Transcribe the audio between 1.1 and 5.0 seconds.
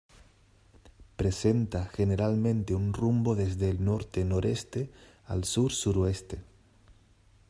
Presenta generalmente un rumbo desde el norte-noreste